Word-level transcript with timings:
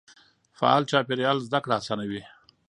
فعال 0.57 0.83
چاپېريال 0.91 1.37
زده 1.47 1.59
کړه 1.63 1.75
اسانوي. 1.81 2.21